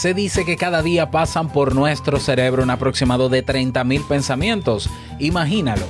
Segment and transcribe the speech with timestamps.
[0.00, 4.88] Se dice que cada día pasan por nuestro cerebro un aproximado de 30.000 pensamientos.
[5.18, 5.84] Imagínalo.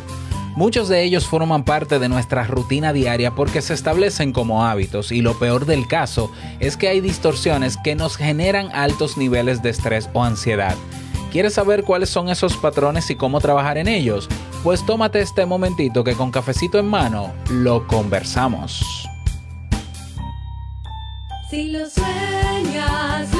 [0.56, 5.22] Muchos de ellos forman parte de nuestra rutina diaria porque se establecen como hábitos y
[5.22, 10.10] lo peor del caso es que hay distorsiones que nos generan altos niveles de estrés
[10.12, 10.74] o ansiedad.
[11.30, 14.28] ¿Quieres saber cuáles son esos patrones y cómo trabajar en ellos?
[14.64, 19.06] Pues tómate este momentito que con cafecito en mano lo conversamos.
[21.48, 23.39] Si lo sueñas,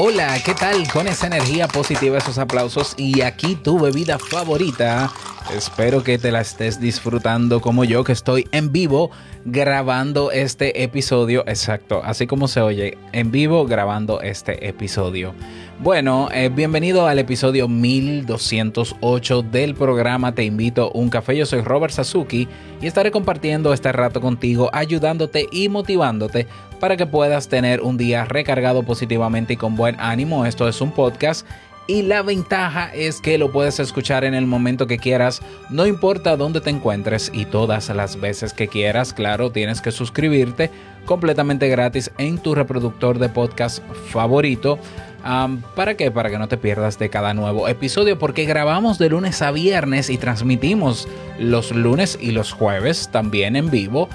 [0.00, 0.86] Hola, ¿qué tal?
[0.92, 5.10] Con esa energía positiva, esos aplausos y aquí tu bebida favorita.
[5.52, 9.10] Espero que te la estés disfrutando como yo, que estoy en vivo
[9.44, 11.42] grabando este episodio.
[11.48, 15.34] Exacto, así como se oye, en vivo grabando este episodio.
[15.80, 21.36] Bueno, eh, bienvenido al episodio 1208 del programa Te invito a un café.
[21.36, 22.48] Yo soy Robert Sasuki
[22.82, 26.48] y estaré compartiendo este rato contigo, ayudándote y motivándote
[26.80, 30.46] para que puedas tener un día recargado positivamente y con buen ánimo.
[30.46, 31.46] Esto es un podcast
[31.86, 35.40] y la ventaja es que lo puedes escuchar en el momento que quieras,
[35.70, 39.14] no importa dónde te encuentres y todas las veces que quieras.
[39.14, 40.70] Claro, tienes que suscribirte
[41.06, 44.78] completamente gratis en tu reproductor de podcast favorito.
[45.22, 46.10] ¿Para qué?
[46.10, 50.10] Para que no te pierdas de cada nuevo episodio, porque grabamos de lunes a viernes
[50.10, 51.08] y transmitimos
[51.38, 54.08] los lunes y los jueves también en vivo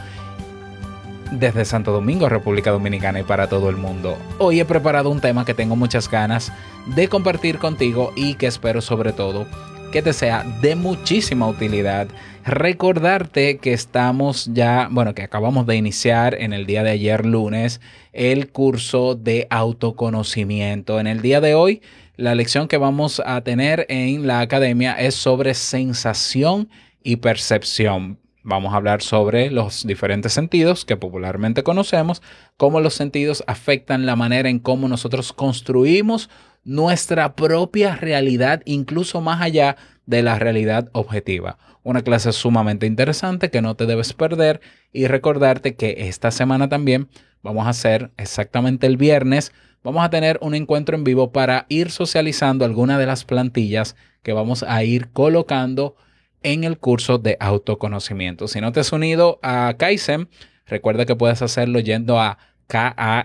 [1.32, 4.18] desde Santo Domingo, República Dominicana y para todo el mundo.
[4.38, 6.52] Hoy he preparado un tema que tengo muchas ganas
[6.96, 9.48] de compartir contigo y que espero sobre todo
[9.92, 12.08] que te sea de muchísima utilidad.
[12.46, 17.80] Recordarte que estamos ya, bueno, que acabamos de iniciar en el día de ayer lunes
[18.14, 21.00] el curso de autoconocimiento.
[21.00, 21.82] En el día de hoy,
[22.16, 26.70] la lección que vamos a tener en la academia es sobre sensación
[27.04, 28.20] y percepción.
[28.44, 32.22] Vamos a hablar sobre los diferentes sentidos que popularmente conocemos,
[32.58, 36.30] cómo los sentidos afectan la manera en cómo nosotros construimos
[36.66, 41.58] nuestra propia realidad, incluso más allá de la realidad objetiva.
[41.84, 47.10] Una clase sumamente interesante que no te debes perder y recordarte que esta semana también
[47.44, 49.52] vamos a hacer exactamente el viernes,
[49.84, 54.34] vamos a tener un encuentro en vivo para ir socializando algunas de las plantillas que
[54.34, 55.96] vamos a ir colocando
[56.42, 58.48] en el curso de autoconocimiento.
[58.48, 60.30] Si no te has unido a Kaizen,
[60.66, 63.16] recuerda que puedes hacerlo yendo a k-a-i-i-s-e-n.com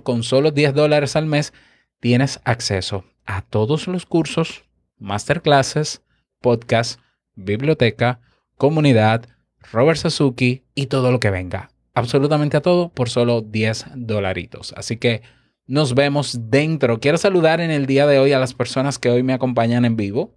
[0.00, 1.52] con solo 10 dólares al mes.
[2.00, 4.64] Tienes acceso a todos los cursos,
[4.98, 6.02] masterclasses,
[6.40, 7.00] podcast,
[7.34, 8.20] biblioteca,
[8.56, 9.26] comunidad,
[9.72, 11.70] Robert Sasuki y todo lo que venga.
[11.94, 14.72] Absolutamente a todo por solo 10 dolaritos.
[14.76, 15.22] Así que
[15.66, 17.00] nos vemos dentro.
[17.00, 19.96] Quiero saludar en el día de hoy a las personas que hoy me acompañan en
[19.96, 20.34] vivo.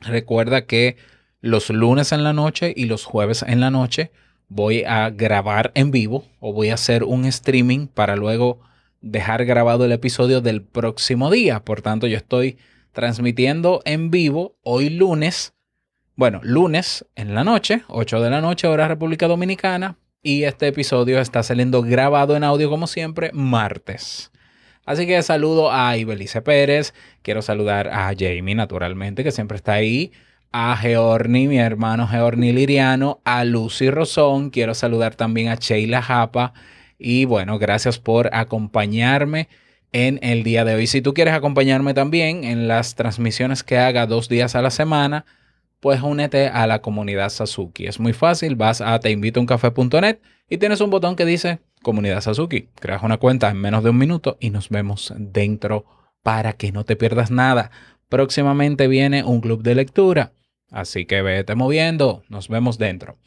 [0.00, 0.96] Recuerda que
[1.40, 4.12] los lunes en la noche y los jueves en la noche
[4.48, 8.60] voy a grabar en vivo o voy a hacer un streaming para luego
[9.00, 11.64] dejar grabado el episodio del próximo día.
[11.64, 12.56] Por tanto, yo estoy
[12.92, 15.53] transmitiendo en vivo hoy lunes.
[16.16, 19.96] Bueno, lunes en la noche, 8 de la noche, hora República Dominicana.
[20.22, 24.30] Y este episodio está saliendo grabado en audio como siempre, martes.
[24.86, 30.12] Así que saludo a Ibelice Pérez, quiero saludar a Jamie naturalmente, que siempre está ahí,
[30.52, 36.52] a Georni, mi hermano Georni Liriano, a Lucy Rosón, quiero saludar también a Sheila Japa
[36.96, 39.48] y bueno, gracias por acompañarme
[39.90, 40.86] en el día de hoy.
[40.86, 45.24] Si tú quieres acompañarme también en las transmisiones que haga dos días a la semana,
[45.84, 47.86] pues únete a la comunidad Sasuki.
[47.86, 52.70] Es muy fácil, vas a teinvitouncafé.net y tienes un botón que dice comunidad Sasuki.
[52.80, 55.84] Creas una cuenta en menos de un minuto y nos vemos dentro
[56.22, 57.70] para que no te pierdas nada.
[58.08, 60.32] Próximamente viene un club de lectura,
[60.70, 63.18] así que vete moviendo, nos vemos dentro.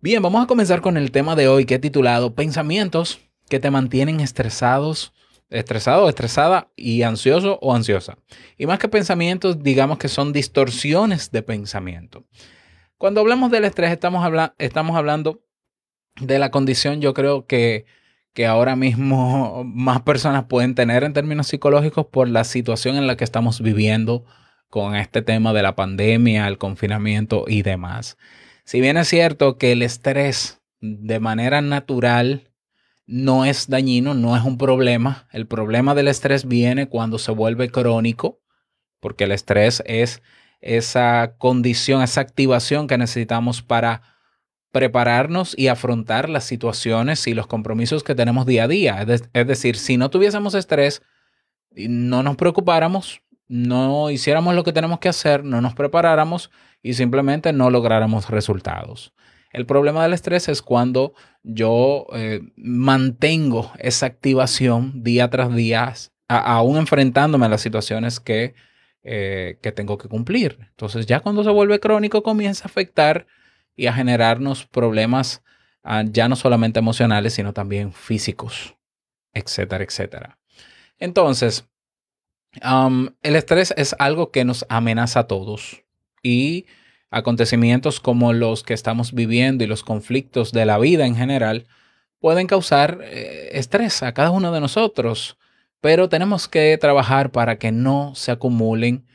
[0.00, 3.18] Bien, vamos a comenzar con el tema de hoy que he titulado Pensamientos
[3.48, 5.12] que te mantienen estresados
[5.50, 8.18] estresado estresada y ansioso o ansiosa.
[8.56, 12.24] Y más que pensamientos, digamos que son distorsiones de pensamiento.
[12.98, 15.42] Cuando hablamos del estrés, estamos, habla estamos hablando
[16.20, 17.84] de la condición, yo creo que,
[18.32, 23.16] que ahora mismo más personas pueden tener en términos psicológicos por la situación en la
[23.16, 24.24] que estamos viviendo
[24.68, 28.16] con este tema de la pandemia, el confinamiento y demás.
[28.64, 32.50] Si bien es cierto que el estrés de manera natural
[33.06, 35.28] no es dañino, no es un problema.
[35.32, 38.40] El problema del estrés viene cuando se vuelve crónico,
[39.00, 40.22] porque el estrés es
[40.60, 44.02] esa condición, esa activación que necesitamos para
[44.72, 49.00] prepararnos y afrontar las situaciones y los compromisos que tenemos día a día.
[49.00, 51.02] Es, de- es decir, si no tuviésemos estrés
[51.70, 56.50] no nos preocupáramos, no hiciéramos lo que tenemos que hacer, no nos preparáramos
[56.82, 59.12] y simplemente no lográramos resultados.
[59.56, 65.94] El problema del estrés es cuando yo eh, mantengo esa activación día tras día,
[66.28, 68.54] aún enfrentándome a las situaciones que,
[69.02, 70.58] eh, que tengo que cumplir.
[70.72, 73.26] Entonces ya cuando se vuelve crónico comienza a afectar
[73.74, 75.42] y a generarnos problemas
[75.82, 78.76] ah, ya no solamente emocionales, sino también físicos,
[79.32, 80.38] etcétera, etcétera.
[80.98, 81.66] Entonces,
[82.60, 85.82] el estrés es algo que nos amenaza a todos
[86.22, 86.66] y
[87.10, 91.66] acontecimientos como los que estamos viviendo y los conflictos de la vida en general
[92.20, 95.38] pueden causar eh, estrés a cada uno de nosotros,
[95.80, 99.06] pero tenemos que trabajar para que no se acumulen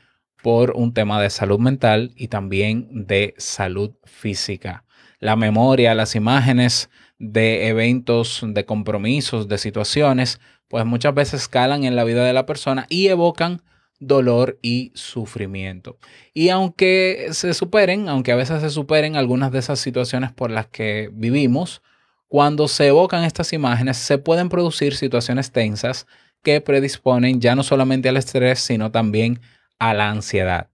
[0.42, 4.84] por un tema de salud mental y también de salud física.
[5.20, 11.94] La memoria, las imágenes de eventos, de compromisos, de situaciones, pues muchas veces calan en
[11.94, 13.62] la vida de la persona y evocan
[14.02, 15.98] dolor y sufrimiento.
[16.34, 20.66] Y aunque se superen, aunque a veces se superen algunas de esas situaciones por las
[20.66, 21.82] que vivimos,
[22.28, 26.06] cuando se evocan estas imágenes se pueden producir situaciones tensas
[26.42, 29.40] que predisponen ya no solamente al estrés, sino también
[29.78, 30.68] a la ansiedad.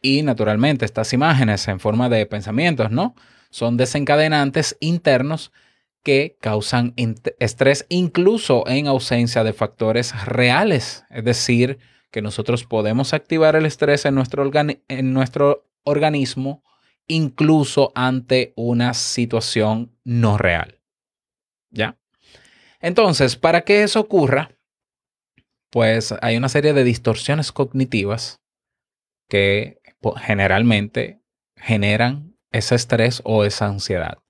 [0.00, 3.14] Y naturalmente estas imágenes en forma de pensamientos, ¿no?
[3.50, 5.50] Son desencadenantes internos
[6.02, 6.94] que causan
[7.40, 11.04] estrés incluso en ausencia de factores reales.
[11.10, 11.78] Es decir,
[12.16, 16.62] que nosotros podemos activar el estrés en nuestro, organismo
[17.06, 20.80] incluso ante una situación no real.
[21.68, 21.98] ¿Ya?
[22.80, 24.56] Entonces, para que eso ocurra,
[25.68, 28.40] pues hay una serie de distorsiones cognitivas
[29.28, 29.82] que
[30.16, 31.20] generalmente
[31.54, 34.20] generan ese estrés o esa ansiedad.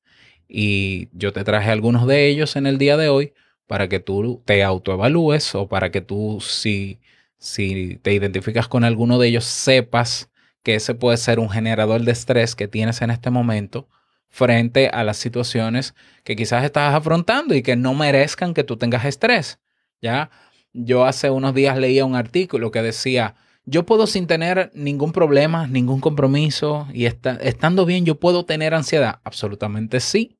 [0.48, 3.32] Y yo te traje algunos de ellos en el día de hoy
[3.68, 6.98] para que tú te autoevalúes o para que tú, si,
[7.46, 10.30] si te identificas con alguno de ellos, sepas
[10.64, 13.88] que ese puede ser un generador de estrés que tienes en este momento
[14.28, 15.94] frente a las situaciones
[16.24, 19.60] que quizás estás afrontando y que no merezcan que tú tengas estrés.
[20.02, 20.30] ¿Ya?
[20.72, 25.68] Yo hace unos días leía un artículo que decía, yo puedo sin tener ningún problema,
[25.68, 29.20] ningún compromiso y esta- estando bien, yo puedo tener ansiedad.
[29.22, 30.36] Absolutamente sí.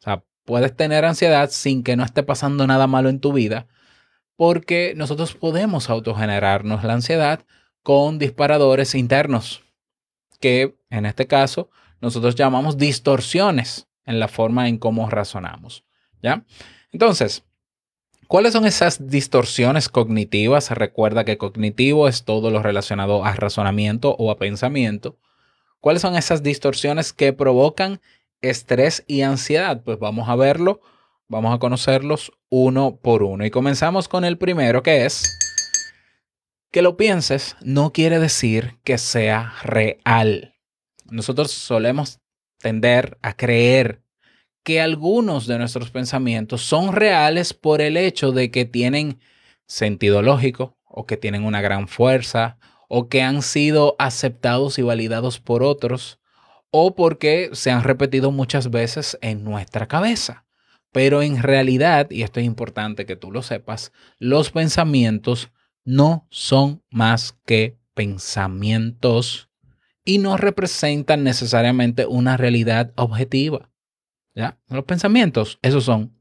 [0.00, 3.68] O sea, puedes tener ansiedad sin que no esté pasando nada malo en tu vida,
[4.40, 7.44] porque nosotros podemos autogenerarnos la ansiedad
[7.82, 9.62] con disparadores internos,
[10.40, 11.68] que en este caso
[12.00, 15.84] nosotros llamamos distorsiones en la forma en cómo razonamos.
[16.22, 16.46] ¿Ya?
[16.90, 17.44] Entonces,
[18.28, 20.70] ¿Cuáles son esas distorsiones cognitivas?
[20.70, 25.18] Recuerda que cognitivo es todo lo relacionado a razonamiento o a pensamiento.
[25.80, 28.00] ¿Cuáles son esas distorsiones que provocan
[28.40, 29.82] estrés y ansiedad?
[29.82, 30.80] Pues vamos a verlo,
[31.30, 33.46] vamos a conocerlos uno por uno.
[33.46, 35.38] Y comenzamos con el primero que es
[36.72, 40.54] que lo pienses no quiere decir que sea real.
[41.06, 42.18] Nosotros solemos
[42.58, 44.02] tender a creer
[44.64, 49.20] que algunos de nuestros pensamientos son reales por el hecho de que tienen
[49.66, 52.58] sentido lógico o que tienen una gran fuerza
[52.88, 56.18] o que han sido aceptados y validados por otros
[56.72, 60.44] o porque se han repetido muchas veces en nuestra cabeza.
[60.92, 65.50] Pero en realidad, y esto es importante que tú lo sepas, los pensamientos
[65.84, 69.50] no son más que pensamientos
[70.04, 73.70] y no representan necesariamente una realidad objetiva.
[74.34, 74.58] ¿Ya?
[74.68, 76.16] Los pensamientos, esos son.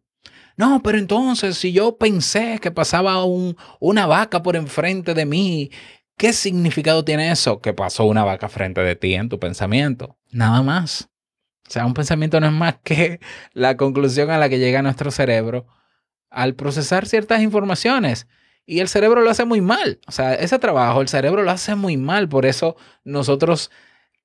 [0.58, 5.72] No, pero entonces, si yo pensé que pasaba un, una vaca por enfrente de mí,
[6.18, 7.62] ¿qué significado tiene eso?
[7.62, 10.18] Que pasó una vaca frente de ti en tu pensamiento.
[10.32, 11.10] Nada más.
[11.70, 13.20] O sea, un pensamiento no es más que
[13.54, 15.68] la conclusión a la que llega nuestro cerebro
[16.32, 18.28] al procesar ciertas informaciones.
[18.66, 20.00] Y el cerebro lo hace muy mal.
[20.08, 22.28] O sea, ese trabajo, el cerebro lo hace muy mal.
[22.28, 23.70] Por eso nosotros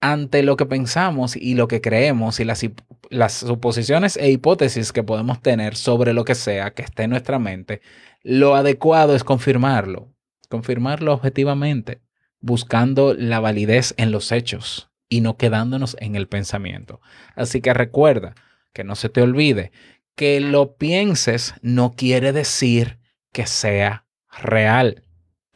[0.00, 5.42] ante lo que pensamos y lo que creemos y las, suposiciones e hipótesis que podemos
[5.42, 7.82] tener sobre lo que sea que esté en nuestra mente,
[8.22, 10.12] lo adecuado es confirmarlo,
[10.48, 12.00] confirmarlo objetivamente,
[12.40, 17.00] buscando la validez en los hechos y no quedándonos en el pensamiento.
[17.36, 18.34] Así que recuerda,
[18.72, 19.70] que no se te olvide,
[20.16, 22.98] que lo pienses no quiere decir
[23.32, 24.08] que sea
[24.42, 25.04] real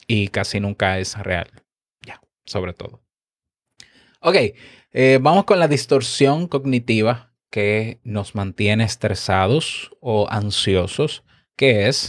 [0.06, 1.50] y casi nunca es real.
[2.06, 3.02] Ya, sobre todo.
[4.20, 4.36] Ok,
[4.92, 11.24] eh, vamos con la distorsión cognitiva que nos mantiene estresados o ansiosos,
[11.56, 12.06] que es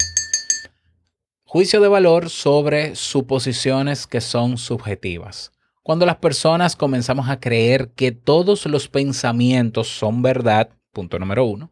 [1.45, 5.51] juicio de valor sobre suposiciones que son subjetivas.
[5.83, 11.71] Cuando las personas comenzamos a creer que todos los pensamientos son verdad, punto número uno,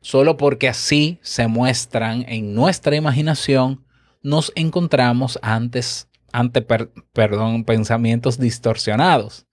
[0.00, 3.84] solo porque así se muestran en nuestra imaginación,
[4.22, 9.46] nos encontramos antes, ante per- perdón, pensamientos distorsionados.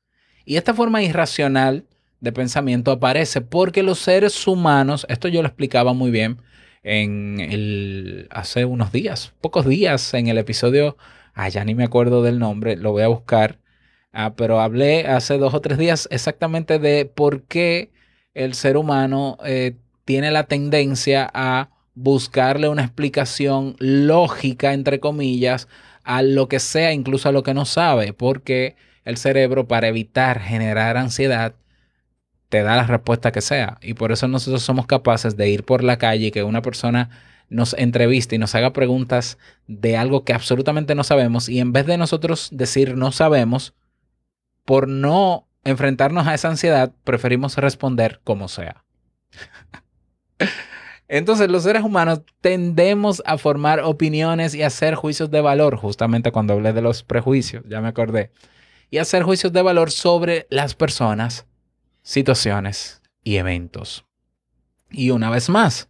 [0.46, 1.86] Y esta forma irracional
[2.20, 6.42] de pensamiento aparece porque los seres humanos, esto yo lo explicaba muy bien
[6.84, 10.98] en hace unos días, pocos días en el episodio,
[11.34, 13.60] ah, ya ni me acuerdo del nombre, lo voy a buscar,
[14.14, 17.92] ah, pero hablé hace dos o tres días exactamente de por qué
[18.34, 19.76] el ser humano eh,
[20.06, 25.68] tiene la tendencia a buscarle una explicación lógica, entre comillas,
[26.04, 28.76] a lo que sea, incluso a lo que no sabe, porque
[29.06, 31.56] el cerebro, para evitar generar ansiedad,
[32.50, 33.78] te da la respuesta que sea.
[33.82, 37.10] Y por eso nosotros somos capaces de ir por la calle y que una persona
[37.50, 39.38] nos entreviste y nos haga preguntas
[39.68, 43.74] de algo que absolutamente no sabemos y en vez de nosotros decir no sabemos,
[44.70, 48.86] por no enfrentarnos a esa ansiedad, preferimos responder como sea.
[51.08, 56.54] Entonces los seres humanos tendemos a formar opiniones y hacer juicios de valor, justamente cuando
[56.54, 58.32] hablé de los prejuicios, ya me acordé,
[58.92, 61.48] y hacer juicios de valor sobre las personas,
[62.04, 64.06] situaciones y eventos.
[64.92, 65.90] Y una vez más,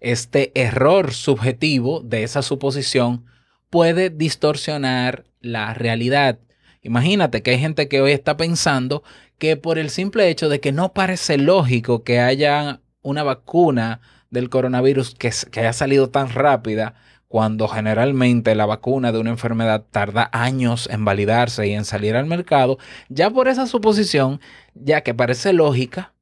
[0.00, 3.24] este error subjetivo de esa suposición
[3.70, 6.40] puede distorsionar la realidad.
[6.82, 9.02] Imagínate que hay gente que hoy está pensando
[9.38, 14.50] que por el simple hecho de que no parece lógico que haya una vacuna del
[14.50, 16.94] coronavirus que, haya salido tan rápida,
[17.28, 22.26] cuando generalmente la vacuna de una enfermedad tarda años en validarse y en salir al
[22.26, 24.40] mercado, ya por esa suposición,
[24.74, 26.14] ya que parece lógica,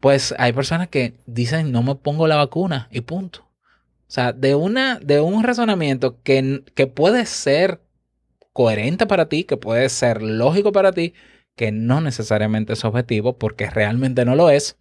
[0.00, 3.40] pues hay personas que dicen no me pongo la vacuna y punto.
[3.40, 7.80] O sea, de, una, de un razonamiento que, que puede ser
[8.52, 11.14] coherente para ti, que puede ser lógico para ti,
[11.56, 14.78] que no necesariamente es objetivo porque realmente no lo es,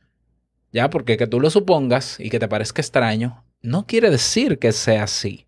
[0.71, 4.71] ya porque que tú lo supongas y que te parezca extraño, no quiere decir que
[4.71, 5.47] sea así.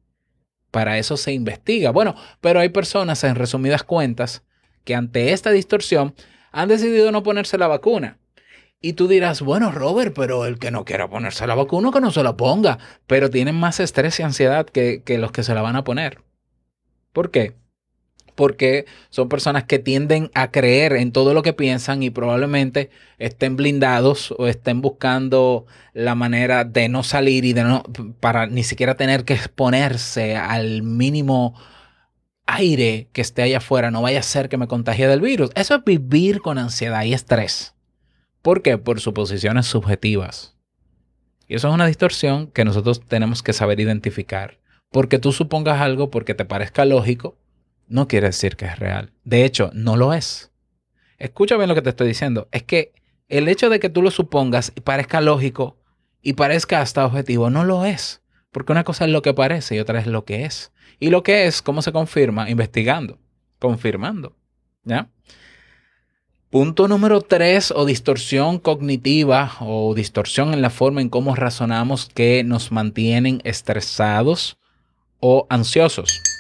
[0.72, 1.92] Para eso se investiga.
[1.92, 4.44] Bueno, pero hay personas, en resumidas cuentas,
[4.84, 6.16] que ante esta distorsión
[6.52, 8.18] han decidido no ponerse la vacuna.
[8.82, 12.12] Y tú dirás, bueno, Robert, pero el que no quiera ponerse la vacuna, que no
[12.12, 12.80] se la ponga.
[13.08, 16.22] Pero tienen más estrés y ansiedad que, que los que se la van a poner.
[17.14, 17.54] ¿Por qué?
[18.36, 23.56] Porque son personas que tienden a creer en todo lo que piensan y probablemente estén
[23.56, 27.84] blindados o estén buscando la manera de no salir y de no,
[28.20, 31.54] para ni siquiera tener que exponerse al mínimo
[32.46, 33.92] aire que esté allá afuera.
[33.92, 35.52] No vaya a ser que me contagie del virus.
[35.56, 37.74] Eso es vivir con ansiedad y estrés.
[38.42, 38.78] ¿Por qué?
[38.78, 40.56] Por suposiciones subjetivas.
[41.48, 44.60] Y eso es una distorsión que nosotros tenemos que saber identificar.
[44.92, 47.38] Porque tú supongas algo porque te parezca lógico,
[47.94, 49.14] no quiere decir que es real.
[49.24, 50.52] De hecho, no lo es.
[51.20, 52.48] Escucha bien lo que te estoy diciendo.
[52.52, 52.92] Es que
[53.30, 55.78] el hecho de que tú lo supongas y parezca lógico
[56.20, 58.24] y parezca hasta objetivo, no lo es.
[58.52, 60.72] Porque una cosa es lo que parece y otra es lo que es.
[61.00, 62.50] Y lo que es, ¿cómo se confirma?
[62.50, 63.20] Investigando,
[63.60, 64.36] confirmando.
[64.84, 65.10] ¿Ya?
[66.50, 72.44] Punto número tres, o distorsión cognitiva o distorsión en la forma en cómo razonamos que
[72.44, 74.58] nos mantienen estresados
[75.20, 76.33] o ansiosos.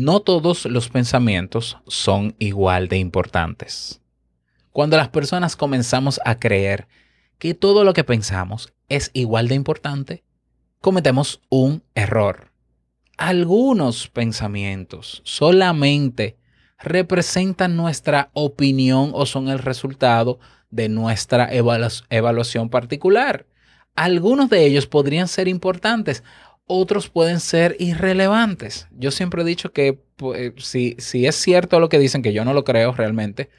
[0.00, 4.00] No todos los pensamientos son igual de importantes.
[4.70, 6.86] Cuando las personas comenzamos a creer
[7.40, 10.22] que todo lo que pensamos es igual de importante,
[10.80, 12.52] cometemos un error.
[13.16, 16.36] Algunos pensamientos solamente
[16.78, 20.38] representan nuestra opinión o son el resultado
[20.70, 23.46] de nuestra evalu- evaluación particular.
[23.96, 26.22] Algunos de ellos podrían ser importantes,
[26.68, 28.88] otros pueden ser irrelevantes.
[28.92, 32.44] Yo siempre he dicho que pues, si, si es cierto lo que dicen, que yo
[32.44, 33.50] no lo creo realmente,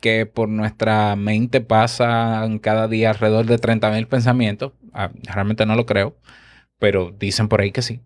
[0.00, 5.86] que por nuestra mente pasan cada día alrededor de 30.000 pensamientos, ah, realmente no lo
[5.86, 6.16] creo,
[6.78, 8.00] pero dicen por ahí que sí.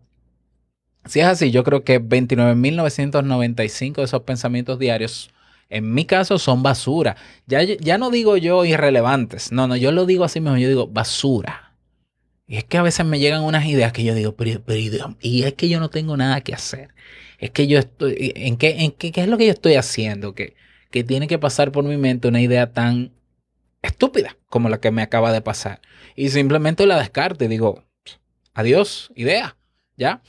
[1.07, 5.31] Si es así, yo creo que 29.995 de esos pensamientos diarios
[5.71, 7.17] En mi caso son basura.
[7.47, 9.51] Ya, ya no digo yo irrelevantes.
[9.53, 10.59] No, no, yo lo digo así mismo.
[10.59, 11.64] Yo digo basura.
[12.47, 15.43] Y es que a veces me llegan unas ideas que yo digo, pero, pero, y
[15.45, 16.95] es que yo no tengo nada que hacer.
[17.39, 20.35] Es que yo estoy, ¿en qué, en qué, qué es lo que yo estoy haciendo?
[20.35, 20.55] Que,
[20.91, 23.13] que tiene que pasar por mi mente una idea tan
[23.83, 25.81] estúpida como la que me acaba de pasar.
[26.17, 27.85] Y simplemente la descarto y digo,
[28.55, 29.57] adiós, idea,
[29.97, 30.23] ¿ya?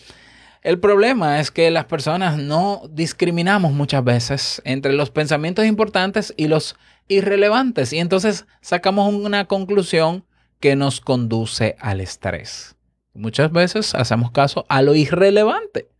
[0.61, 6.47] El problema es que las personas no discriminamos muchas veces entre los pensamientos importantes y
[6.47, 6.75] los
[7.07, 10.25] irrelevantes y entonces sacamos una conclusión
[10.65, 12.75] que nos conduce al estrés.
[13.13, 15.91] Muchas veces hacemos caso a lo irrelevante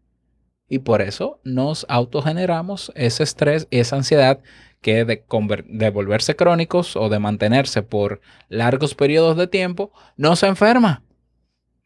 [0.67, 4.39] y por eso nos autogeneramos ese estrés esa ansiedad
[4.81, 5.23] que de,
[5.67, 11.03] de, volverse crónicos o de mantenerse por largos periodos de tiempo no se enferma.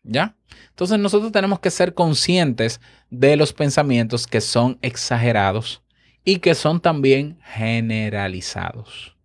[0.03, 0.37] ¿Ya?
[0.69, 5.83] Entonces nosotros tenemos que ser conscientes de los pensamientos que son exagerados
[6.23, 9.18] y que son también generalizados.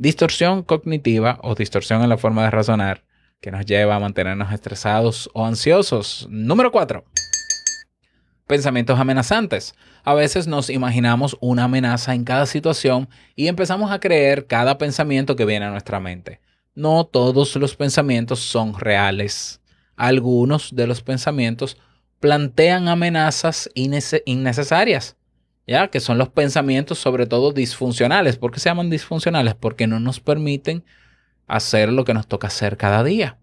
[0.00, 3.02] Distorsión cognitiva o distorsión en la forma de razonar
[3.40, 6.28] que nos lleva a mantenernos estresados o ansiosos.
[6.30, 7.04] Número 4.
[8.46, 9.74] Pensamientos amenazantes.
[10.04, 15.34] A veces nos imaginamos una amenaza en cada situación y empezamos a creer cada pensamiento
[15.34, 16.40] que viene a nuestra mente.
[16.76, 19.60] No todos los pensamientos son reales.
[19.96, 21.76] Algunos de los pensamientos
[22.20, 25.16] plantean amenazas innecesarias,
[25.68, 28.38] ya que son los pensamientos sobre todo disfuncionales.
[28.38, 29.54] ¿Por qué se llaman disfuncionales?
[29.54, 30.82] Porque no nos permiten
[31.46, 33.38] hacer lo que nos toca hacer cada día.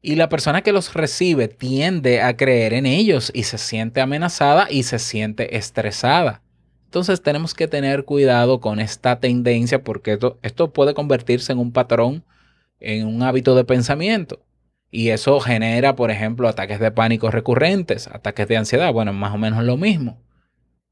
[0.00, 4.66] Y la persona que los recibe tiende a creer en ellos y se siente amenazada
[4.70, 6.42] y se siente estresada.
[6.86, 11.72] Entonces tenemos que tener cuidado con esta tendencia porque esto, esto puede convertirse en un
[11.72, 12.24] patrón,
[12.80, 14.42] en un hábito de pensamiento.
[14.90, 18.92] Y eso genera, por ejemplo, ataques de pánico recurrentes, ataques de ansiedad.
[18.92, 20.18] Bueno, más o menos lo mismo.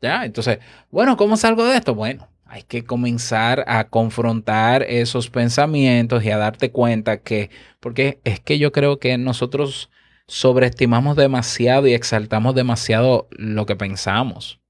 [0.03, 0.25] ¿Ya?
[0.25, 0.59] Entonces,
[0.91, 1.95] bueno, ¿cómo salgo de esto?
[1.95, 8.41] Bueno, hay que comenzar a confrontar esos pensamientos y a darte cuenta que, porque es
[8.41, 9.91] que yo creo que nosotros
[10.27, 14.61] sobreestimamos demasiado y exaltamos demasiado lo que pensamos.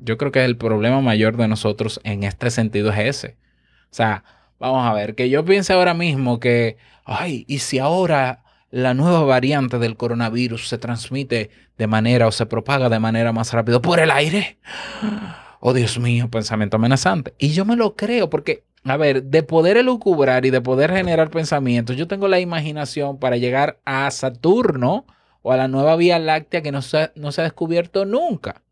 [0.00, 3.36] Yo creo que el problema mayor de nosotros en este sentido es ese.
[3.84, 4.24] O sea,
[4.58, 8.43] vamos a ver, que yo piense ahora mismo que, ay, ¿y si ahora
[8.74, 13.52] la nueva variante del coronavirus se transmite de manera o se propaga de manera más
[13.52, 14.58] rápido por el aire?
[15.60, 17.34] oh Dios mío, pensamiento amenazante.
[17.38, 21.30] Y yo me lo creo porque, a ver, de poder elucubrar y de poder generar
[21.30, 25.06] pensamientos, yo tengo la imaginación para llegar a Saturno
[25.42, 28.62] o a la nueva Vía Láctea que no se, no se ha descubierto nunca.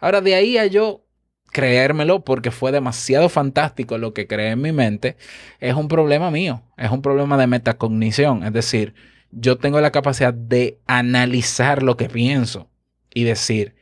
[0.00, 1.04] Ahora, de ahí a yo
[1.52, 5.16] creérmelo porque fue demasiado fantástico lo que creé en mi mente,
[5.60, 8.42] es un problema mío, es un problema de metacognición.
[8.42, 8.94] Es decir,
[9.36, 12.68] yo tengo la capacidad de analizar lo que pienso
[13.12, 13.76] y decir,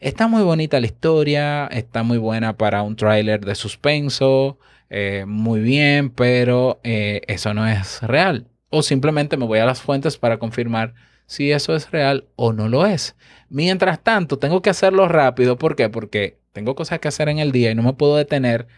[0.00, 5.60] Está muy bonita la historia, está muy buena para un tráiler de suspenso, eh, muy
[5.60, 8.48] bien, pero eh, eso no es real.
[8.70, 10.94] O simplemente me voy a las fuentes para confirmar
[11.26, 13.14] si eso es real o no lo es.
[13.50, 15.58] Mientras tanto, tengo que hacerlo rápido.
[15.58, 15.90] ¿Por qué?
[15.90, 18.68] Porque tengo cosas que hacer en el día y no me puedo detener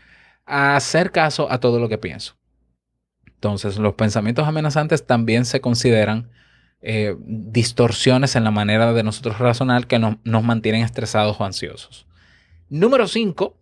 [0.45, 2.35] a hacer caso a todo lo que pienso.
[3.43, 6.31] Entonces, los pensamientos amenazantes también se consideran
[6.81, 12.07] eh, distorsiones en la manera de nosotros razonar que no, nos mantienen estresados o ansiosos.
[12.69, 13.57] Número 5.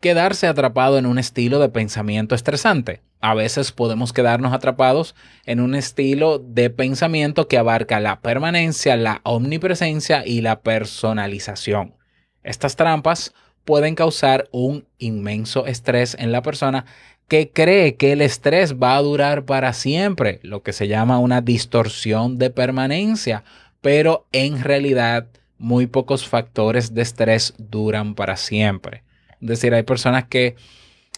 [0.00, 3.00] Quedarse atrapado en un estilo de pensamiento estresante.
[3.20, 5.14] A veces podemos quedarnos atrapados
[5.46, 11.94] en un estilo de pensamiento que abarca la permanencia, la omnipresencia y la personalización.
[12.42, 13.32] Estas trampas
[13.64, 16.84] pueden causar un inmenso estrés en la persona
[17.28, 21.42] que cree que el estrés va a durar para siempre, lo que se llama una
[21.42, 23.44] distorsión de permanencia,
[23.82, 25.26] pero en realidad
[25.58, 29.04] muy pocos factores de estrés duran para siempre.
[29.40, 30.56] Es decir, hay personas que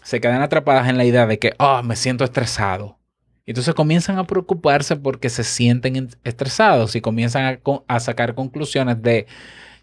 [0.03, 2.99] se quedan atrapadas en la idea de que, oh, me siento estresado.
[3.47, 9.27] Entonces comienzan a preocuparse porque se sienten estresados y comienzan a, a sacar conclusiones de,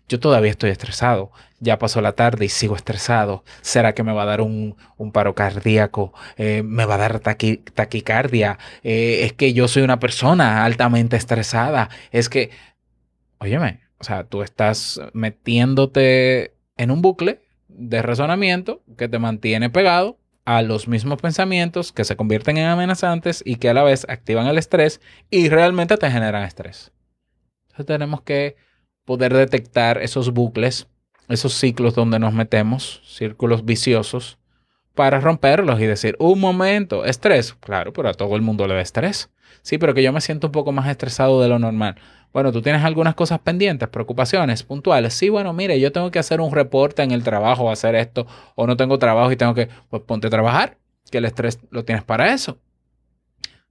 [0.07, 1.31] yo todavía estoy estresado.
[1.59, 3.43] Ya pasó la tarde y sigo estresado.
[3.61, 4.75] ¿Será que me va a dar un,
[5.11, 6.13] paro cardíaco?
[6.37, 8.59] Eh, ¿Me va a dar taquicardia?
[8.83, 11.89] Eh, es que yo soy una persona altamente estresada.
[12.11, 12.51] Es que,
[13.39, 20.19] óyeme, o sea, tú estás metiéndote en un bucle de razonamiento que te mantiene pegado
[20.45, 24.47] a los mismos pensamientos que se convierten en amenazantes y que a la vez activan
[24.47, 26.93] el estrés y realmente te generan estrés.
[27.65, 28.55] Entonces tenemos que
[29.07, 30.85] poder detectar esos bucles,
[31.29, 34.37] esos ciclos donde nos metemos, círculos viciosos,
[34.95, 37.53] para romperlos y decir, un momento, estrés.
[37.53, 39.31] Claro, pero a todo el mundo le da estrés.
[39.61, 41.95] Sí, pero que yo me siento un poco más estresado de lo normal.
[42.33, 45.13] Bueno, tú tienes algunas cosas pendientes, preocupaciones puntuales.
[45.13, 48.67] Sí, bueno, mire, yo tengo que hacer un reporte en el trabajo hacer esto, o
[48.67, 50.77] no tengo trabajo y tengo que, pues ponte a trabajar,
[51.09, 52.57] que el estrés lo tienes para eso.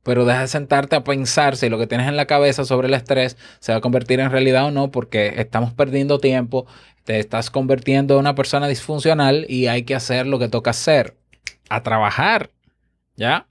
[0.07, 2.95] Pero deja de sentarte a pensar si lo que tienes en la cabeza sobre el
[2.95, 6.65] estrés se va a convertir en realidad o no, porque estamos perdiendo tiempo,
[7.03, 11.17] te estás convirtiendo en una persona disfuncional y hay que hacer lo que toca hacer,
[11.69, 12.51] a trabajar,
[13.17, 13.49] ¿ya?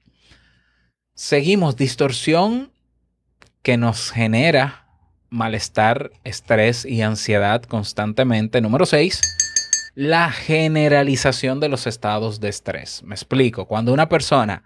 [1.14, 2.72] Seguimos, distorsión
[3.62, 4.88] que nos genera
[5.30, 8.62] malestar, estrés y ansiedad constantemente.
[8.62, 9.20] Número 6,
[9.96, 13.04] la generalización de los estados de estrés.
[13.04, 14.64] Me explico, cuando una persona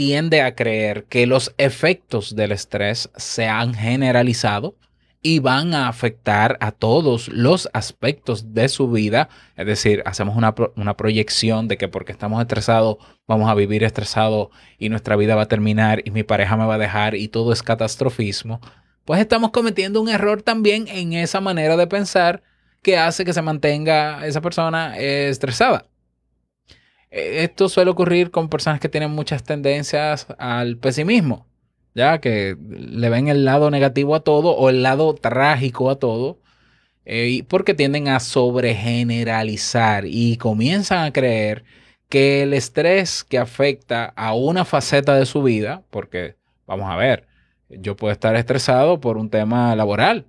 [0.00, 4.74] tiende a creer que los efectos del estrés se han generalizado
[5.20, 10.54] y van a afectar a todos los aspectos de su vida, es decir, hacemos una,
[10.74, 12.96] una proyección de que porque estamos estresados
[13.28, 16.76] vamos a vivir estresados y nuestra vida va a terminar y mi pareja me va
[16.76, 18.62] a dejar y todo es catastrofismo,
[19.04, 22.42] pues estamos cometiendo un error también en esa manera de pensar
[22.80, 25.89] que hace que se mantenga esa persona eh, estresada.
[27.10, 31.46] Eh, Esto suele ocurrir con personas que tienen muchas tendencias al pesimismo,
[31.94, 36.38] ya que le ven el lado negativo a todo o el lado trágico a todo,
[37.04, 41.64] eh, porque tienden a sobregeneralizar y comienzan a creer
[42.08, 47.26] que el estrés que afecta a una faceta de su vida, porque vamos a ver,
[47.68, 50.26] yo puedo estar estresado por un tema laboral,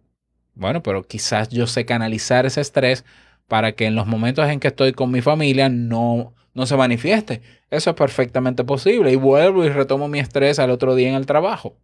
[0.55, 3.05] bueno, pero quizás yo sé canalizar ese estrés
[3.47, 7.41] para que en los momentos en que estoy con mi familia no, no se manifieste.
[7.69, 9.11] Eso es perfectamente posible.
[9.11, 11.77] Y vuelvo y retomo mi estrés al otro día en el trabajo.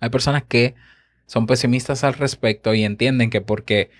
[0.00, 0.74] Hay personas que
[1.26, 3.90] son pesimistas al respecto y entienden que porque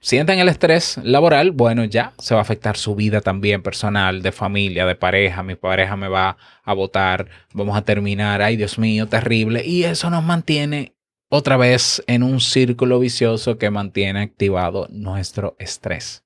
[0.00, 4.32] sienten el estrés laboral, bueno, ya se va a afectar su vida también personal, de
[4.32, 5.42] familia, de pareja.
[5.42, 9.64] Mi pareja me va a votar, vamos a terminar, ay Dios mío, terrible.
[9.64, 10.94] Y eso nos mantiene
[11.28, 16.24] otra vez en un círculo vicioso que mantiene activado nuestro estrés.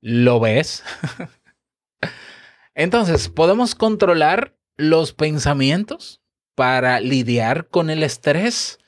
[0.00, 0.84] ¿Lo ves?
[2.74, 6.22] Entonces, ¿podemos controlar los pensamientos
[6.54, 8.78] para lidiar con el estrés?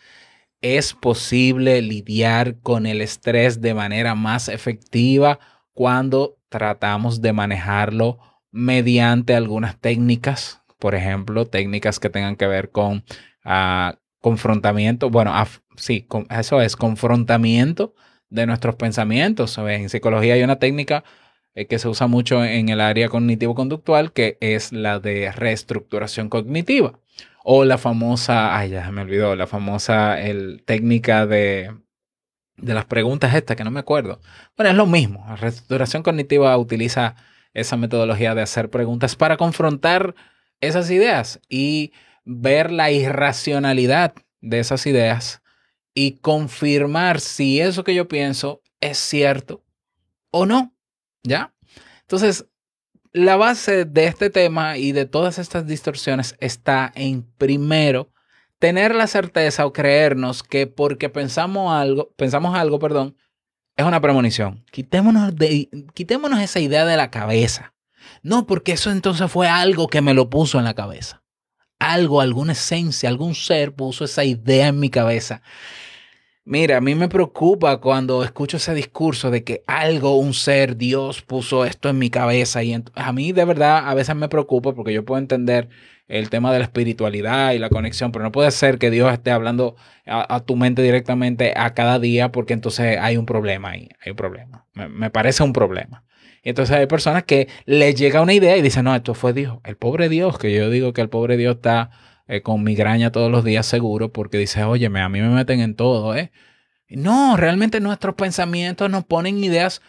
[0.60, 5.40] ¿Es posible lidiar con el estrés de manera más efectiva
[5.72, 8.18] cuando tratamos de manejarlo
[8.52, 10.62] mediante algunas técnicas?
[10.78, 13.04] Por ejemplo, técnicas que tengan que ver con
[13.44, 15.34] ah, confrontamiento, bueno,
[15.76, 17.94] sí, eso es confrontamiento
[18.30, 19.52] de nuestros pensamientos.
[19.52, 19.80] ¿sabes?
[19.80, 21.04] En psicología hay una técnica
[21.54, 26.98] eh, que se usa mucho en el área cognitivo-conductual que es la de reestructuración cognitiva
[27.44, 31.74] o la famosa, ay, ya me olvidó, la famosa el, técnica de,
[32.56, 34.20] de las preguntas estas que no me acuerdo.
[34.56, 35.24] Bueno, es lo mismo.
[35.26, 37.16] La reestructuración cognitiva utiliza
[37.54, 40.14] esa metodología de hacer preguntas para confrontar
[40.60, 41.92] esas ideas y
[42.24, 45.39] ver la irracionalidad de esas ideas
[45.94, 49.64] y confirmar si eso que yo pienso es cierto
[50.30, 50.74] o no.
[51.22, 51.54] ¿Ya?
[52.02, 52.46] Entonces,
[53.12, 58.10] la base de este tema y de todas estas distorsiones está en primero
[58.58, 63.16] tener la certeza o creernos que porque pensamos algo, pensamos algo, perdón,
[63.76, 64.64] es una premonición.
[64.70, 67.74] Quitémonos, de, quitémonos esa idea de la cabeza.
[68.22, 71.19] No, porque eso entonces fue algo que me lo puso en la cabeza.
[71.80, 75.42] Algo, alguna esencia, algún ser puso esa idea en mi cabeza.
[76.44, 81.22] Mira, a mí me preocupa cuando escucho ese discurso de que algo, un ser, Dios
[81.22, 82.62] puso esto en mi cabeza.
[82.62, 85.68] Y a mí de verdad a veces me preocupa porque yo puedo entender
[86.08, 89.30] el tema de la espiritualidad y la conexión, pero no puede ser que Dios esté
[89.30, 93.88] hablando a, a tu mente directamente a cada día porque entonces hay un problema ahí,
[94.04, 94.66] hay un problema.
[94.74, 96.04] Me parece un problema.
[96.42, 99.58] Y entonces hay personas que les llega una idea y dicen, no, esto fue Dios.
[99.64, 101.90] El pobre Dios, que yo digo que el pobre Dios está
[102.26, 105.74] eh, con migraña todos los días seguro porque dice, óyeme, a mí me meten en
[105.74, 106.30] todo, ¿eh?
[106.88, 109.80] No, realmente nuestros pensamientos nos ponen ideas,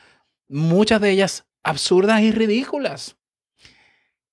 [0.48, 3.18] muchas de ellas absurdas y ridículas.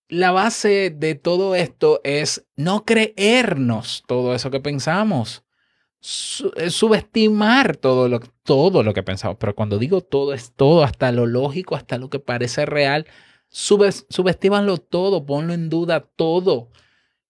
[0.08, 5.44] La base de todo esto es no creernos todo eso que pensamos,
[6.00, 9.36] subestimar todo lo, todo lo que pensamos.
[9.38, 13.06] Pero cuando digo todo, es todo, hasta lo lógico, hasta lo que parece real.
[13.48, 16.70] Subes, subestímanlo todo, ponlo en duda todo.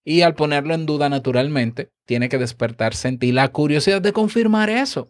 [0.05, 5.09] Y al ponerlo en duda naturalmente, tiene que despertarse en la curiosidad de confirmar eso.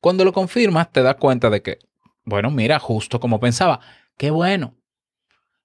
[0.00, 1.78] Cuando lo confirmas, te das cuenta de que,
[2.24, 3.80] bueno, mira, justo como pensaba,
[4.16, 4.74] qué bueno.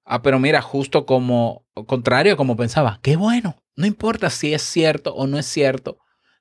[0.06, 3.56] Ah, pero mira, justo como contrario a como pensaba, qué bueno.
[3.76, 5.98] No importa si es cierto o no es cierto.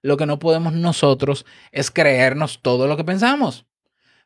[0.07, 3.67] Lo que no podemos nosotros es creernos todo lo que pensamos.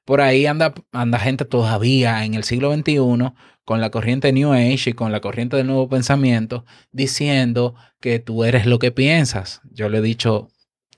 [0.04, 3.32] Por ahí anda, anda gente todavía en el siglo XXI
[3.64, 8.44] con la corriente New Age y con la corriente del nuevo pensamiento diciendo que tú
[8.44, 9.62] eres lo que piensas.
[9.72, 10.48] Yo le he dicho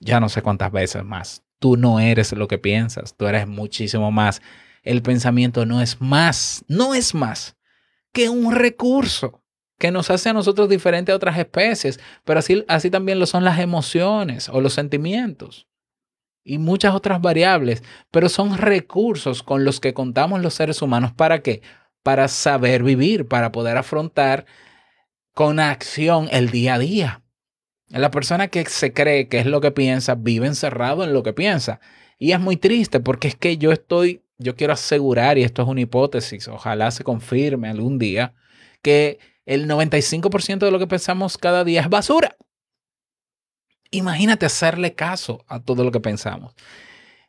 [0.01, 1.43] ya no sé cuántas veces más.
[1.59, 4.41] Tú no eres lo que piensas, tú eres muchísimo más.
[4.81, 7.55] El pensamiento no es más, no es más
[8.11, 9.42] que un recurso
[9.77, 13.43] que nos hace a nosotros diferente a otras especies, pero así, así también lo son
[13.43, 15.67] las emociones o los sentimientos
[16.43, 21.13] y muchas otras variables, pero son recursos con los que contamos los seres humanos.
[21.13, 21.61] ¿Para qué?
[22.03, 24.45] Para saber vivir, para poder afrontar
[25.33, 27.23] con acción el día a día.
[27.87, 31.33] La persona que se cree que es lo que piensa vive encerrado en lo que
[31.33, 31.79] piensa.
[32.17, 35.67] Y es muy triste porque es que yo estoy, yo quiero asegurar, y esto es
[35.67, 38.33] una hipótesis, ojalá se confirme algún día,
[38.81, 42.35] que el 95% de lo que pensamos cada día es basura.
[43.91, 46.53] Imagínate hacerle caso a todo lo que pensamos.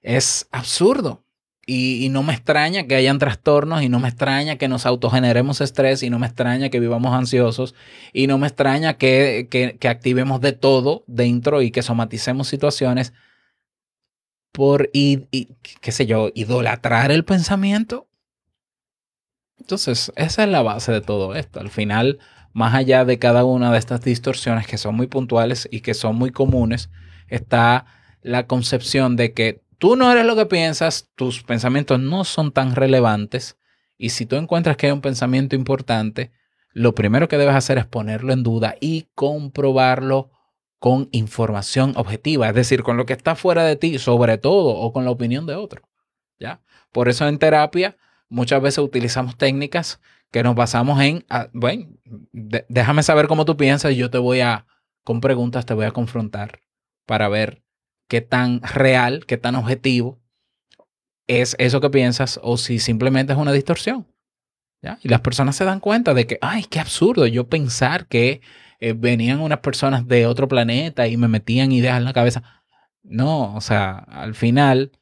[0.02, 1.24] Es absurdo.
[1.66, 6.02] Y, no me extraña que hayan trastornos y no me extraña que nos autogeneremos estrés
[6.02, 7.74] y no me extraña que vivamos ansiosos
[8.12, 13.14] y no me extraña que, que, activemos de todo dentro y que somaticemos situaciones
[14.52, 15.26] por, y,
[15.80, 18.08] qué sé yo, idolatrar el pensamiento.
[19.58, 21.60] Entonces, esa es la base de todo esto.
[21.60, 22.18] Al final,
[22.52, 26.16] más allá de cada una de estas distorsiones que son muy puntuales y que son
[26.16, 26.90] muy comunes,
[27.28, 27.86] está
[28.22, 32.74] la concepción de que tú no eres lo que piensas, tus pensamientos no son tan
[32.74, 33.58] relevantes
[33.96, 36.32] y si tú encuentras que hay un pensamiento importante,
[36.72, 40.30] lo primero que debes hacer es ponerlo en duda y comprobarlo
[40.78, 44.92] con información objetiva, es decir, con lo que está fuera de ti, sobre todo, o
[44.92, 45.88] con la opinión de otro.
[46.38, 46.60] ¿Ya?
[46.92, 47.96] Por eso en terapia
[48.28, 51.86] muchas veces utilizamos técnicas que nos basamos en, ah, bueno,
[52.32, 54.66] déjame saber cómo tú piensas y yo te voy a,
[55.04, 56.60] con preguntas, te voy a confrontar
[57.06, 57.62] para ver
[58.08, 60.20] qué tan real, qué tan objetivo
[61.26, 64.06] es eso que piensas o si simplemente es una distorsión.
[64.82, 64.98] ¿ya?
[65.02, 68.40] Y las personas se dan cuenta de que, ay, qué absurdo yo pensar que
[68.80, 72.42] eh, venían unas personas de otro planeta y me metían ideas en la cabeza.
[73.02, 74.92] No, o sea, al final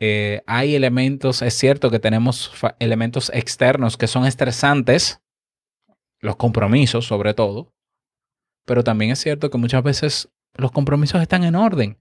[0.00, 5.20] eh, hay elementos, es cierto que tenemos elementos externos que son estresantes,
[6.20, 7.72] los compromisos sobre todo,
[8.64, 11.98] pero también es cierto que muchas veces los compromisos están en orden.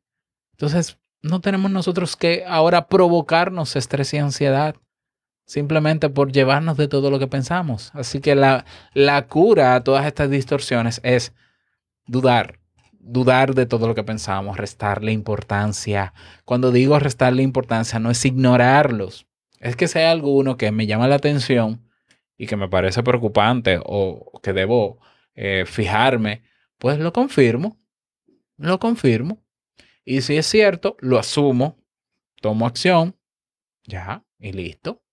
[0.54, 4.76] Entonces, no tenemos nosotros que ahora provocarnos estrés y ansiedad
[5.46, 7.92] simplemente por llevarnos de todo lo que pensamos.
[7.94, 11.34] Así que la, la cura a todas estas distorsiones es
[12.06, 12.59] dudar,
[13.00, 16.14] dudar de todo lo que pensamos, restarle importancia.
[16.46, 19.28] Cuando digo restarle importancia, no es ignorarlos.
[19.60, 21.90] Es que hay alguno que me llama la atención
[22.38, 25.00] y que me parece preocupante o que debo
[25.36, 26.44] eh, fijarme,
[26.78, 27.78] pues lo confirmo.
[28.58, 29.44] Lo confirmo.
[30.06, 31.78] Y si es cierto, lo asumo,
[32.42, 33.16] tomo acción,
[33.84, 35.04] ya, y listo.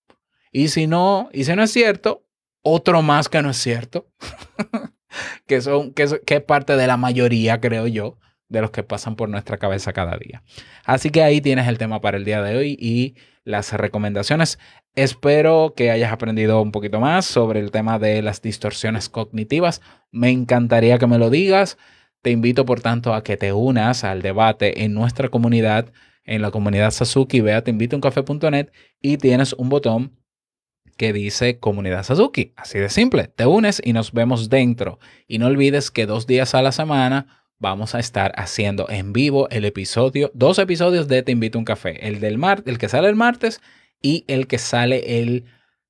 [0.51, 2.25] Y si no, y si no es cierto,
[2.61, 4.11] otro más que no es cierto.
[5.45, 8.17] que, son, que, es parte de la mayoría, creo yo,
[8.49, 10.43] de los que pasan por nuestra cabeza cada día.
[10.85, 14.59] Así que ahí tienes el tema para el día de hoy y las recomendaciones.
[14.95, 19.81] Espero que hayas aprendido un poquito más sobre el tema de las distorsiones cognitivas.
[20.11, 21.77] Me encantaría que me lo digas.
[22.21, 25.93] Te invito, por tanto, a que te unas al debate en nuestra comunidad,
[26.25, 27.41] en la comunidad Sasuki.
[27.41, 28.69] Ve a teinvitouncafe.net
[29.01, 30.16] y tienes un botón
[30.97, 32.53] que dice Comunidad Suzuki.
[32.57, 33.27] Así de simple.
[33.27, 34.99] Te unes y nos vemos dentro.
[35.27, 39.47] Y no olvides que dos días a la semana vamos a estar haciendo en vivo
[39.49, 42.07] el episodio, dos episodios de Te invito a un café.
[42.07, 43.61] El del mar, el que sale el martes
[44.01, 45.45] y el que sale el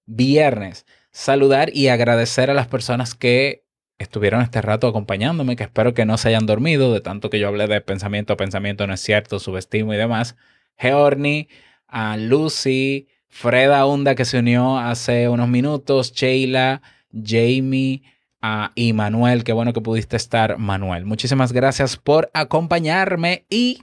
[0.06, 0.86] viernes.
[1.12, 3.66] Saludar y agradecer a las personas que
[3.98, 7.48] estuvieron este rato acompañándome, que espero que no se hayan dormido, de tanto que yo
[7.48, 10.36] hablé de pensamiento pensamiento, no es cierto, subestimo y demás.
[10.78, 11.50] Georni,
[11.88, 18.02] a Lucy, Freda Hunda que se unió hace unos minutos, Sheila, Jamie
[18.42, 19.44] uh, y Manuel.
[19.44, 21.06] Qué bueno que pudiste estar, Manuel.
[21.06, 23.82] Muchísimas gracias por acompañarme y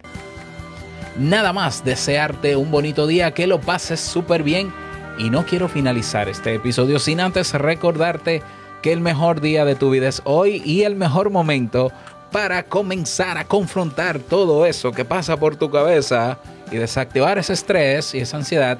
[1.18, 4.72] nada más desearte un bonito día, que lo pases súper bien.
[5.18, 8.42] Y no quiero finalizar este episodio sin antes recordarte
[8.83, 11.92] que el mejor día de tu vida es hoy y el mejor momento
[12.33, 16.40] para comenzar a confrontar todo eso que pasa por tu cabeza
[16.72, 18.78] y desactivar ese estrés y esa ansiedad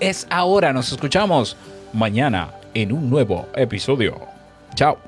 [0.00, 0.72] es ahora.
[0.72, 1.56] Nos escuchamos
[1.92, 4.20] mañana en un nuevo episodio.
[4.74, 5.05] Chao.